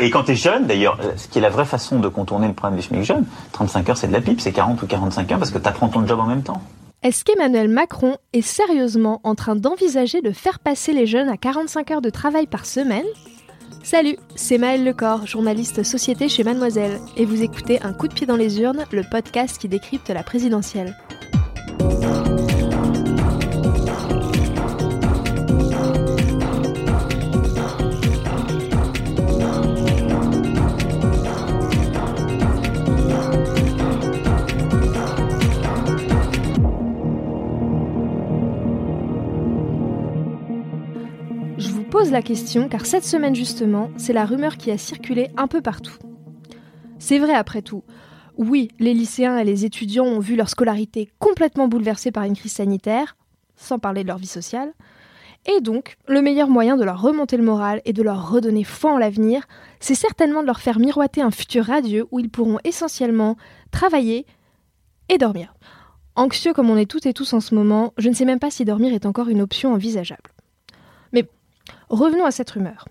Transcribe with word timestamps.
Et 0.00 0.10
quand 0.10 0.24
tu 0.24 0.32
es 0.32 0.34
jeune, 0.34 0.66
d'ailleurs, 0.66 0.98
euh, 1.02 1.12
ce 1.16 1.28
qui 1.28 1.38
est 1.38 1.42
la 1.42 1.50
vraie 1.50 1.64
façon 1.64 2.00
de 2.00 2.08
contourner 2.08 2.48
le 2.48 2.54
problème 2.54 2.80
du 2.80 2.86
SMIC 2.86 3.02
jeune, 3.02 3.24
35 3.52 3.88
heures 3.90 3.96
c'est 3.96 4.08
de 4.08 4.12
la 4.12 4.20
pipe, 4.20 4.40
c'est 4.40 4.52
40 4.52 4.82
ou 4.82 4.86
45 4.86 5.32
heures 5.32 5.38
parce 5.38 5.50
que 5.50 5.58
tu 5.58 5.68
apprends 5.68 5.88
ton 5.88 6.06
job 6.06 6.20
en 6.20 6.26
même 6.26 6.42
temps. 6.42 6.62
Est-ce 7.02 7.22
qu'Emmanuel 7.22 7.68
Macron 7.68 8.16
est 8.32 8.40
sérieusement 8.40 9.20
en 9.24 9.34
train 9.34 9.56
d'envisager 9.56 10.22
de 10.22 10.30
faire 10.30 10.58
passer 10.58 10.94
les 10.94 11.06
jeunes 11.06 11.28
à 11.28 11.36
45 11.36 11.90
heures 11.90 12.00
de 12.00 12.08
travail 12.08 12.46
par 12.46 12.64
semaine? 12.64 13.04
Salut, 13.82 14.16
c'est 14.34 14.56
Maëlle 14.56 14.84
Lecor, 14.84 15.26
journaliste 15.26 15.82
société 15.82 16.30
chez 16.30 16.42
Mademoiselle, 16.42 16.98
et 17.18 17.26
vous 17.26 17.42
écoutez 17.42 17.82
Un 17.82 17.92
coup 17.92 18.08
de 18.08 18.14
pied 18.14 18.26
dans 18.26 18.36
les 18.36 18.58
urnes, 18.60 18.86
le 18.90 19.02
podcast 19.02 19.58
qui 19.58 19.68
décrypte 19.68 20.08
la 20.08 20.22
présidentielle. 20.22 20.96
Pose 41.94 42.10
la 42.10 42.22
question 42.22 42.68
car 42.68 42.86
cette 42.86 43.04
semaine 43.04 43.36
justement, 43.36 43.88
c'est 43.98 44.12
la 44.12 44.24
rumeur 44.24 44.56
qui 44.56 44.72
a 44.72 44.78
circulé 44.78 45.28
un 45.36 45.46
peu 45.46 45.60
partout. 45.60 45.96
C'est 46.98 47.20
vrai 47.20 47.34
après 47.34 47.62
tout. 47.62 47.84
Oui, 48.36 48.66
les 48.80 48.94
lycéens 48.94 49.38
et 49.38 49.44
les 49.44 49.64
étudiants 49.64 50.04
ont 50.04 50.18
vu 50.18 50.34
leur 50.34 50.48
scolarité 50.48 51.08
complètement 51.20 51.68
bouleversée 51.68 52.10
par 52.10 52.24
une 52.24 52.34
crise 52.34 52.54
sanitaire, 52.54 53.16
sans 53.54 53.78
parler 53.78 54.02
de 54.02 54.08
leur 54.08 54.18
vie 54.18 54.26
sociale. 54.26 54.72
Et 55.46 55.60
donc, 55.60 55.96
le 56.08 56.20
meilleur 56.20 56.48
moyen 56.48 56.76
de 56.76 56.82
leur 56.82 57.00
remonter 57.00 57.36
le 57.36 57.44
moral 57.44 57.80
et 57.84 57.92
de 57.92 58.02
leur 58.02 58.28
redonner 58.28 58.64
foi 58.64 58.92
en 58.92 58.98
l'avenir, 58.98 59.44
c'est 59.78 59.94
certainement 59.94 60.42
de 60.42 60.48
leur 60.48 60.60
faire 60.60 60.80
miroiter 60.80 61.22
un 61.22 61.30
futur 61.30 61.66
radieux 61.66 62.06
où 62.10 62.18
ils 62.18 62.28
pourront 62.28 62.58
essentiellement 62.64 63.36
travailler 63.70 64.26
et 65.08 65.16
dormir. 65.16 65.54
Anxieux 66.16 66.54
comme 66.54 66.70
on 66.70 66.76
est 66.76 66.90
toutes 66.90 67.06
et 67.06 67.14
tous 67.14 67.32
en 67.34 67.40
ce 67.40 67.54
moment, 67.54 67.94
je 67.98 68.08
ne 68.08 68.14
sais 68.14 68.24
même 68.24 68.40
pas 68.40 68.50
si 68.50 68.64
dormir 68.64 68.92
est 68.92 69.06
encore 69.06 69.28
une 69.28 69.42
option 69.42 69.74
envisageable. 69.74 70.33
Revenons 71.94 72.24
à 72.24 72.32
cette 72.32 72.50
rumeur. 72.50 72.88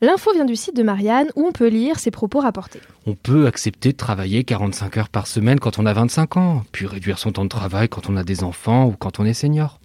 L'info 0.00 0.32
vient 0.32 0.44
du 0.44 0.56
site 0.56 0.74
de 0.74 0.82
Marianne 0.82 1.28
où 1.36 1.46
on 1.46 1.52
peut 1.52 1.68
lire 1.68 2.00
ses 2.00 2.10
propos 2.10 2.40
rapportés. 2.40 2.80
On 3.06 3.14
peut 3.14 3.46
accepter 3.46 3.92
de 3.92 3.96
travailler 3.96 4.42
45 4.42 4.96
heures 4.96 5.08
par 5.08 5.28
semaine 5.28 5.60
quand 5.60 5.78
on 5.78 5.86
a 5.86 5.92
25 5.92 6.36
ans, 6.36 6.62
puis 6.72 6.86
réduire 6.86 7.20
son 7.20 7.30
temps 7.30 7.44
de 7.44 7.48
travail 7.48 7.88
quand 7.88 8.10
on 8.10 8.16
a 8.16 8.24
des 8.24 8.42
enfants 8.42 8.86
ou 8.86 8.96
quand 8.98 9.20
on 9.20 9.24
est 9.24 9.32
senior. 9.32 9.78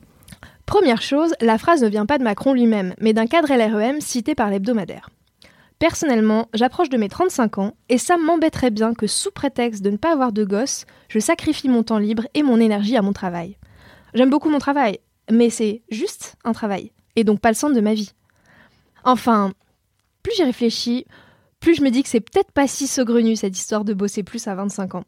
Première 0.66 1.03
chose, 1.03 1.36
la 1.39 1.59
phrase 1.59 1.83
ne 1.83 1.88
vient 1.88 2.08
pas 2.08 2.17
de 2.17 2.23
Macron 2.23 2.53
lui-même, 2.53 2.95
mais 3.00 3.14
d'un 3.14 3.28
cadre 3.28 3.53
LREM 3.53 4.02
cité 4.02 4.33
par 4.33 4.50
l'hebdomadaire. 4.50 5.11
Personnellement, 5.78 6.48
j'approche 6.55 6.89
de 6.89 6.98
mes 6.98 7.09
35 7.09 7.59
ans 7.59 7.76
et 7.89 8.00
ça 8.00 8.17
m'embêterait 8.17 8.72
bien 8.72 8.95
que 8.95 9.05
sous 9.05 9.30
prétexte 9.30 9.83
de 9.83 9.92
ne 9.92 9.98
pas 9.98 10.14
avoir 10.14 10.31
de 10.31 10.44
gosse, 10.44 10.88
je 11.09 11.20
sacrifie 11.20 11.70
mon 11.70 11.83
temps 11.83 12.00
libre 12.00 12.23
et 12.33 12.42
mon 12.42 12.60
énergie 12.60 12.98
à 12.98 13.04
mon 13.04 13.14
travail. 13.14 13.58
J'aime 14.16 14.32
beaucoup 14.32 14.49
mon 14.49 14.58
travail, 14.58 14.99
mais 15.32 15.52
c'est 15.52 15.83
juste 15.92 16.37
un 16.43 16.54
travail, 16.54 16.92
et 17.16 17.23
donc 17.23 17.39
pas 17.39 17.49
le 17.49 17.55
centre 17.55 17.76
de 17.76 17.82
ma 17.82 17.93
vie. 17.93 18.14
Enfin, 19.04 19.54
plus 20.23 20.34
j'y 20.36 20.44
réfléchis, 20.44 21.06
plus 21.60 21.76
je 21.76 21.84
me 21.84 21.89
dis 21.89 22.04
que 22.04 22.10
c'est 22.10 22.20
peut-être 22.20 22.52
pas 22.52 22.67
si 22.67 22.88
saugrenu 22.88 23.36
cette 23.36 23.58
histoire 23.58 23.86
de 23.86 23.94
bosser 23.94 24.23
plus 24.23 24.48
à 24.48 24.56
25 24.56 24.95
ans. 24.95 25.04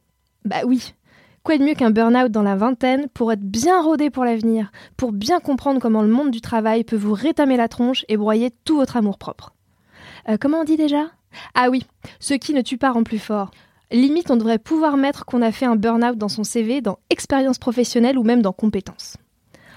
Bah 0.46 0.62
oui, 0.66 0.94
quoi 1.44 1.58
de 1.58 1.64
mieux 1.64 1.74
qu'un 1.74 1.92
burn-out 1.92 2.32
dans 2.32 2.42
la 2.44 2.56
vingtaine 2.56 3.08
pour 3.14 3.32
être 3.32 3.44
bien 3.44 3.82
rodé 3.82 4.10
pour 4.10 4.26
l'avenir, 4.26 4.72
pour 4.98 5.12
bien 5.12 5.40
comprendre 5.40 5.80
comment 5.80 6.02
le 6.02 6.08
monde 6.08 6.32
du 6.32 6.42
travail 6.42 6.84
peut 6.84 6.96
vous 6.96 7.14
rétamer 7.14 7.58
la 7.58 7.68
tronche 7.68 8.06
et 8.08 8.18
broyer 8.18 8.52
tout 8.66 8.76
votre 8.76 8.98
amour-propre. 8.98 9.54
Euh, 10.30 10.38
comment 10.40 10.62
on 10.62 10.64
dit 10.64 10.78
déjà? 10.78 11.12
Ah 11.56 11.70
oui, 11.70 11.86
ce 12.20 12.34
qui 12.34 12.54
ne 12.54 12.62
tue 12.62 12.78
pas 12.78 12.92
rend 12.92 13.04
plus 13.04 13.20
fort. 13.20 13.52
Limite, 13.92 14.32
on 14.32 14.38
devrait 14.38 14.60
pouvoir 14.60 14.98
mettre 14.98 15.26
qu'on 15.26 15.42
a 15.42 15.52
fait 15.52 15.66
un 15.66 15.76
burn-out 15.76 16.18
dans 16.18 16.30
son 16.30 16.44
CV, 16.44 16.82
dans 16.82 17.00
expérience 17.10 17.60
professionnelle 17.60 18.18
ou 18.18 18.24
même 18.24 18.42
dans 18.42 18.54
compétences. 18.54 19.18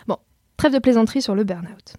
Bon, 0.06 0.16
trêve 0.56 0.72
de 0.72 0.78
plaisanterie 0.78 1.22
sur 1.22 1.34
le 1.34 1.44
burn-out 1.44 1.94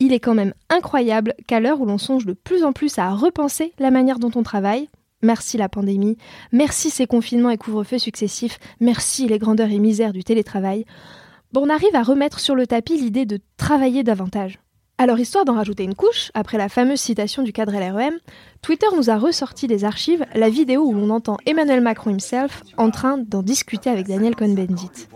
il 0.00 0.12
est 0.12 0.20
quand 0.20 0.34
même 0.34 0.54
incroyable 0.68 1.34
qu'à 1.46 1.60
l'heure 1.60 1.80
où 1.80 1.86
l'on 1.86 1.98
songe 1.98 2.26
de 2.26 2.32
plus 2.32 2.64
en 2.64 2.72
plus 2.72 2.98
à 2.98 3.10
repenser 3.10 3.72
la 3.78 3.90
manière 3.90 4.18
dont 4.18 4.30
on 4.34 4.42
travaille, 4.42 4.88
merci 5.22 5.56
la 5.56 5.68
pandémie, 5.68 6.16
merci 6.52 6.90
ces 6.90 7.06
confinements 7.06 7.50
et 7.50 7.58
couvre-feux 7.58 7.98
successifs, 7.98 8.58
merci 8.80 9.26
les 9.26 9.38
grandeurs 9.38 9.70
et 9.70 9.78
misères 9.78 10.12
du 10.12 10.24
télétravail, 10.24 10.84
bon, 11.52 11.66
on 11.66 11.70
arrive 11.70 11.94
à 11.94 12.02
remettre 12.02 12.40
sur 12.40 12.54
le 12.54 12.66
tapis 12.66 12.96
l'idée 12.96 13.26
de 13.26 13.38
travailler 13.56 14.02
davantage. 14.02 14.58
Alors, 14.96 15.18
histoire 15.18 15.44
d'en 15.44 15.54
rajouter 15.54 15.82
une 15.82 15.96
couche, 15.96 16.30
après 16.34 16.56
la 16.56 16.68
fameuse 16.68 17.00
citation 17.00 17.42
du 17.42 17.52
cadre 17.52 17.72
LREM, 17.72 18.14
Twitter 18.62 18.86
nous 18.96 19.10
a 19.10 19.16
ressorti 19.16 19.66
des 19.66 19.84
archives 19.84 20.24
la 20.34 20.48
vidéo 20.48 20.84
où 20.84 20.92
l'on 20.92 21.10
entend 21.10 21.36
Emmanuel 21.46 21.80
Macron 21.80 22.10
himself 22.10 22.62
en 22.76 22.90
train 22.90 23.18
d'en 23.18 23.42
discuter 23.42 23.90
avec 23.90 24.06
Daniel 24.06 24.36
Cohn-Bendit. 24.36 25.08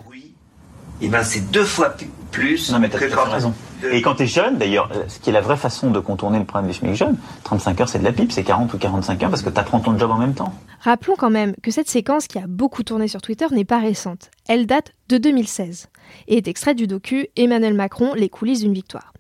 Eh 1.01 1.09
ben, 1.09 1.23
c'est 1.23 1.53
deux 1.53 1.65
fois 1.65 1.97
plus 2.33 2.73
non, 2.73 2.81
mais 2.81 2.89
que 2.89 3.31
raison. 3.31 3.55
Et 3.85 4.03
quand 4.03 4.17
tu 4.17 4.25
es 4.25 4.27
jeune, 4.27 4.59
d'ailleurs, 4.59 4.91
euh, 4.95 5.05
ce 5.09 5.21
qui 5.21 5.31
est 5.31 5.33
la 5.33 5.41
vraie 5.41 5.57
façon 5.57 5.91
de 5.91 6.01
contourner 6.01 6.39
le 6.39 6.45
problème 6.45 6.71
du 6.71 6.77
SMIC 6.77 6.95
jeune, 6.95 7.17
35 7.45 7.81
heures 7.81 7.89
c'est 7.89 8.01
de 8.01 8.05
la 8.05 8.13
pipe, 8.13 8.33
c'est 8.33 8.43
40 8.43 8.75
ou 8.75 8.79
45 8.79 9.23
heures 9.23 9.31
parce 9.31 9.43
que 9.43 9.51
tu 9.51 9.59
apprends 9.61 9.81
ton 9.81 9.97
job 9.97 10.11
en 10.11 10.19
même 10.19 10.35
temps. 10.35 10.53
Rappelons 10.81 11.15
quand 11.17 11.31
même 11.31 11.55
que 11.63 11.71
cette 11.71 11.89
séquence 11.89 12.27
qui 12.27 12.39
a 12.39 12.47
beaucoup 12.47 12.83
tourné 12.83 13.09
sur 13.09 13.23
Twitter 13.23 13.47
n'est 13.53 13.65
pas 13.65 13.79
récente. 13.79 14.31
Elle 14.49 14.67
date 14.67 14.93
de 15.09 15.19
2016 15.19 15.89
et 16.27 16.37
est 16.37 16.49
extraite 16.49 16.77
du 16.77 16.87
docu 16.87 17.29
Emmanuel 17.37 17.75
Macron, 17.75 18.15
les 18.15 18.29
coulisses 18.29 18.61
d'une 18.61 18.75
victoire. 18.75 19.13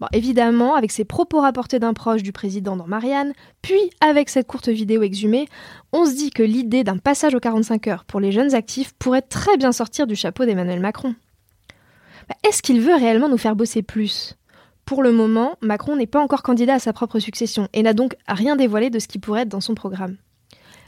Bon, 0.00 0.06
évidemment, 0.12 0.76
avec 0.76 0.90
ses 0.90 1.04
propos 1.04 1.40
rapportés 1.40 1.78
d'un 1.78 1.92
proche 1.92 2.22
du 2.22 2.32
président 2.32 2.74
dans 2.74 2.86
Marianne, 2.86 3.34
puis 3.60 3.90
avec 4.00 4.30
cette 4.30 4.46
courte 4.46 4.70
vidéo 4.70 5.02
exhumée, 5.02 5.46
on 5.92 6.06
se 6.06 6.14
dit 6.14 6.30
que 6.30 6.42
l'idée 6.42 6.84
d'un 6.84 6.96
passage 6.96 7.34
aux 7.34 7.40
45 7.40 7.86
heures 7.88 8.04
pour 8.06 8.18
les 8.18 8.32
jeunes 8.32 8.54
actifs 8.54 8.94
pourrait 8.98 9.20
très 9.20 9.58
bien 9.58 9.72
sortir 9.72 10.06
du 10.06 10.16
chapeau 10.16 10.46
d'Emmanuel 10.46 10.80
Macron. 10.80 11.14
Bah, 12.30 12.36
est-ce 12.44 12.62
qu'il 12.62 12.80
veut 12.80 12.94
réellement 12.94 13.28
nous 13.28 13.38
faire 13.38 13.56
bosser 13.56 13.82
plus? 13.82 14.36
Pour 14.84 15.02
le 15.02 15.10
moment, 15.10 15.56
Macron 15.62 15.96
n'est 15.96 16.06
pas 16.06 16.20
encore 16.20 16.44
candidat 16.44 16.74
à 16.74 16.78
sa 16.78 16.92
propre 16.92 17.18
succession 17.18 17.68
et 17.72 17.82
n'a 17.82 17.92
donc 17.92 18.14
rien 18.28 18.54
dévoilé 18.54 18.88
de 18.88 19.00
ce 19.00 19.08
qui 19.08 19.18
pourrait 19.18 19.42
être 19.42 19.48
dans 19.48 19.60
son 19.60 19.74
programme. 19.74 20.16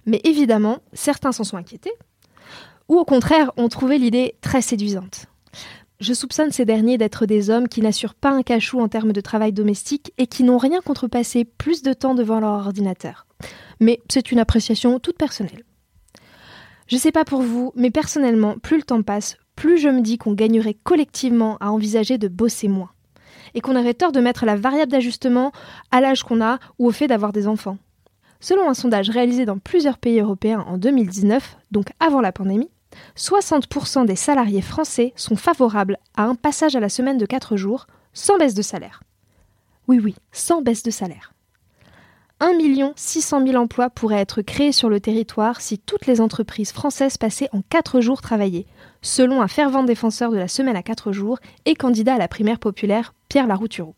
Mais 0.06 0.20
évidemment, 0.22 0.78
certains 0.92 1.32
s'en 1.32 1.42
sont 1.42 1.56
inquiétés, 1.56 1.92
ou 2.88 2.96
au 2.96 3.04
contraire 3.04 3.50
ont 3.56 3.68
trouvé 3.68 3.98
l'idée 3.98 4.36
très 4.40 4.62
séduisante. 4.62 5.26
Je 5.98 6.12
soupçonne 6.14 6.52
ces 6.52 6.64
derniers 6.64 6.96
d'être 6.96 7.26
des 7.26 7.50
hommes 7.50 7.68
qui 7.68 7.80
n'assurent 7.80 8.14
pas 8.14 8.30
un 8.30 8.42
cachot 8.42 8.80
en 8.80 8.86
termes 8.86 9.12
de 9.12 9.20
travail 9.20 9.52
domestique 9.52 10.12
et 10.18 10.28
qui 10.28 10.44
n'ont 10.44 10.58
rien 10.58 10.80
contrepassé 10.80 11.44
plus 11.44 11.82
de 11.82 11.92
temps 11.92 12.14
devant 12.14 12.38
leur 12.38 12.66
ordinateur. 12.66 13.26
Mais 13.80 14.00
c'est 14.08 14.30
une 14.30 14.38
appréciation 14.38 15.00
toute 15.00 15.18
personnelle. 15.18 15.64
Je 16.86 16.96
sais 16.96 17.12
pas 17.12 17.24
pour 17.24 17.42
vous, 17.42 17.72
mais 17.74 17.90
personnellement, 17.90 18.58
plus 18.58 18.76
le 18.76 18.82
temps 18.84 19.02
passe, 19.02 19.36
plus 19.62 19.78
je 19.78 19.88
me 19.88 20.00
dis 20.00 20.18
qu'on 20.18 20.32
gagnerait 20.32 20.74
collectivement 20.74 21.56
à 21.60 21.70
envisager 21.70 22.18
de 22.18 22.26
bosser 22.26 22.66
moins. 22.66 22.90
Et 23.54 23.60
qu'on 23.60 23.76
aurait 23.76 23.94
tort 23.94 24.10
de 24.10 24.18
mettre 24.18 24.44
la 24.44 24.56
variable 24.56 24.90
d'ajustement 24.90 25.52
à 25.92 26.00
l'âge 26.00 26.24
qu'on 26.24 26.42
a 26.42 26.58
ou 26.80 26.88
au 26.88 26.90
fait 26.90 27.06
d'avoir 27.06 27.32
des 27.32 27.46
enfants. 27.46 27.78
Selon 28.40 28.68
un 28.68 28.74
sondage 28.74 29.08
réalisé 29.08 29.44
dans 29.44 29.58
plusieurs 29.58 29.98
pays 29.98 30.18
européens 30.18 30.64
en 30.66 30.78
2019, 30.78 31.58
donc 31.70 31.92
avant 32.00 32.20
la 32.20 32.32
pandémie, 32.32 32.70
60% 33.16 34.04
des 34.04 34.16
salariés 34.16 34.62
français 34.62 35.12
sont 35.14 35.36
favorables 35.36 35.98
à 36.16 36.24
un 36.24 36.34
passage 36.34 36.74
à 36.74 36.80
la 36.80 36.88
semaine 36.88 37.18
de 37.18 37.24
4 37.24 37.56
jours 37.56 37.86
sans 38.14 38.38
baisse 38.38 38.54
de 38.54 38.62
salaire. 38.62 39.04
Oui, 39.86 40.00
oui, 40.02 40.16
sans 40.32 40.60
baisse 40.60 40.82
de 40.82 40.90
salaire. 40.90 41.34
1 42.40 42.58
600 42.96 43.46
000 43.46 43.62
emplois 43.62 43.90
pourraient 43.90 44.16
être 44.16 44.42
créés 44.42 44.72
sur 44.72 44.88
le 44.88 44.98
territoire 44.98 45.60
si 45.60 45.78
toutes 45.78 46.06
les 46.06 46.20
entreprises 46.20 46.72
françaises 46.72 47.16
passaient 47.16 47.48
en 47.52 47.62
4 47.62 48.00
jours 48.00 48.20
travaillés, 48.20 48.66
selon 49.02 49.42
un 49.42 49.48
fervent 49.48 49.82
défenseur 49.82 50.30
de 50.30 50.38
la 50.38 50.48
semaine 50.48 50.76
à 50.76 50.82
4 50.82 51.12
jours 51.12 51.38
et 51.66 51.74
candidat 51.74 52.14
à 52.14 52.18
la 52.18 52.28
primaire 52.28 52.58
populaire, 52.58 53.14
Pierre 53.28 53.46
Laroutureau. 53.46 53.94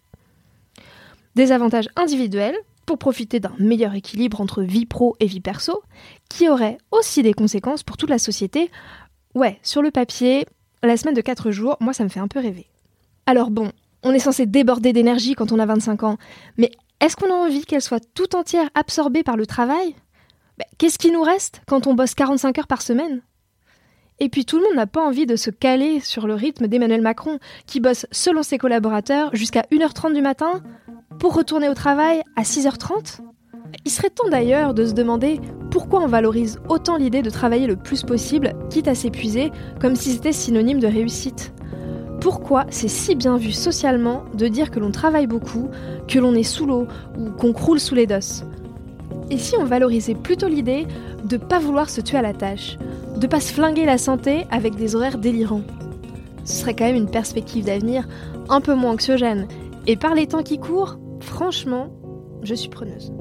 Des 1.36 1.52
avantages 1.52 1.88
individuels 1.96 2.56
pour 2.86 2.98
profiter 2.98 3.40
d'un 3.40 3.54
meilleur 3.58 3.94
équilibre 3.94 4.40
entre 4.40 4.62
vie 4.62 4.86
pro 4.86 5.16
et 5.20 5.26
vie 5.26 5.40
perso, 5.40 5.82
qui 6.28 6.48
auraient 6.48 6.78
aussi 6.90 7.22
des 7.22 7.32
conséquences 7.32 7.82
pour 7.82 7.96
toute 7.96 8.10
la 8.10 8.18
société. 8.18 8.70
Ouais, 9.34 9.58
sur 9.62 9.82
le 9.82 9.90
papier, 9.90 10.46
la 10.82 10.96
semaine 10.96 11.14
de 11.14 11.20
4 11.20 11.50
jours, 11.50 11.76
moi 11.80 11.92
ça 11.92 12.04
me 12.04 12.08
fait 12.08 12.20
un 12.20 12.28
peu 12.28 12.40
rêver. 12.40 12.66
Alors 13.26 13.50
bon, 13.50 13.72
on 14.02 14.12
est 14.12 14.18
censé 14.18 14.46
déborder 14.46 14.92
d'énergie 14.92 15.34
quand 15.34 15.52
on 15.52 15.58
a 15.58 15.66
25 15.66 16.02
ans, 16.02 16.18
mais 16.58 16.70
est-ce 17.00 17.16
qu'on 17.16 17.30
a 17.30 17.34
envie 17.34 17.64
qu'elle 17.64 17.82
soit 17.82 18.04
tout 18.14 18.36
entière 18.36 18.68
absorbée 18.74 19.22
par 19.22 19.36
le 19.36 19.46
travail? 19.46 19.94
Ben, 20.58 20.66
Qu'est-ce 20.78 20.98
qui 20.98 21.10
nous 21.10 21.22
reste 21.22 21.62
quand 21.66 21.86
on 21.86 21.94
bosse 21.94 22.14
45 22.14 22.58
heures 22.58 22.66
par 22.66 22.82
semaine? 22.82 23.22
Et 24.20 24.28
puis 24.28 24.44
tout 24.44 24.58
le 24.58 24.64
monde 24.64 24.76
n'a 24.76 24.86
pas 24.86 25.04
envie 25.04 25.26
de 25.26 25.36
se 25.36 25.50
caler 25.50 26.00
sur 26.00 26.26
le 26.26 26.34
rythme 26.34 26.68
d'Emmanuel 26.68 27.02
Macron, 27.02 27.38
qui 27.66 27.80
bosse 27.80 28.06
selon 28.12 28.42
ses 28.42 28.58
collaborateurs 28.58 29.30
jusqu'à 29.34 29.66
1h30 29.72 30.14
du 30.14 30.22
matin 30.22 30.62
pour 31.18 31.34
retourner 31.34 31.68
au 31.68 31.74
travail 31.74 32.22
à 32.36 32.42
6h30 32.42 33.20
Il 33.84 33.90
serait 33.90 34.10
temps 34.10 34.28
d'ailleurs 34.28 34.74
de 34.74 34.86
se 34.86 34.92
demander 34.92 35.40
pourquoi 35.70 36.00
on 36.00 36.06
valorise 36.06 36.60
autant 36.68 36.96
l'idée 36.96 37.22
de 37.22 37.30
travailler 37.30 37.66
le 37.66 37.76
plus 37.76 38.04
possible, 38.04 38.54
quitte 38.70 38.88
à 38.88 38.94
s'épuiser, 38.94 39.50
comme 39.80 39.96
si 39.96 40.12
c'était 40.12 40.32
synonyme 40.32 40.80
de 40.80 40.86
réussite. 40.86 41.52
Pourquoi 42.20 42.66
c'est 42.70 42.88
si 42.88 43.16
bien 43.16 43.36
vu 43.36 43.52
socialement 43.52 44.24
de 44.34 44.46
dire 44.48 44.70
que 44.70 44.78
l'on 44.78 44.92
travaille 44.92 45.26
beaucoup, 45.26 45.68
que 46.06 46.18
l'on 46.18 46.34
est 46.34 46.44
sous 46.44 46.66
l'eau 46.66 46.86
ou 47.18 47.30
qu'on 47.30 47.52
croule 47.52 47.80
sous 47.80 47.94
les 47.94 48.06
dosses? 48.06 48.44
Et 49.30 49.38
si 49.38 49.56
on 49.56 49.64
valorisait 49.64 50.14
plutôt 50.14 50.48
l'idée 50.48 50.86
de 51.24 51.36
pas 51.36 51.58
vouloir 51.58 51.90
se 51.90 52.00
tuer 52.00 52.18
à 52.18 52.22
la 52.22 52.34
tâche, 52.34 52.76
de 53.16 53.26
pas 53.26 53.40
se 53.40 53.52
flinguer 53.52 53.84
la 53.84 53.98
santé 53.98 54.44
avec 54.50 54.74
des 54.74 54.96
horaires 54.96 55.18
délirants 55.18 55.62
Ce 56.44 56.60
serait 56.60 56.74
quand 56.74 56.84
même 56.84 56.96
une 56.96 57.10
perspective 57.10 57.64
d'avenir 57.64 58.06
un 58.48 58.60
peu 58.60 58.74
moins 58.74 58.92
anxiogène. 58.92 59.46
Et 59.86 59.96
par 59.96 60.14
les 60.14 60.26
temps 60.26 60.42
qui 60.42 60.58
courent, 60.58 60.98
franchement, 61.20 61.88
je 62.42 62.54
suis 62.54 62.68
preneuse. 62.68 63.12